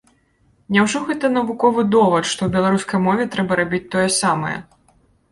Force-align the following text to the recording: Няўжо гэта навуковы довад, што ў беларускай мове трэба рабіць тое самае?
Няўжо 0.75 0.99
гэта 1.09 1.27
навуковы 1.33 1.83
довад, 1.95 2.23
што 2.29 2.41
ў 2.45 2.49
беларускай 2.55 2.99
мове 3.07 3.27
трэба 3.35 3.53
рабіць 3.61 3.83
тое 3.97 4.07
самае? 4.21 4.55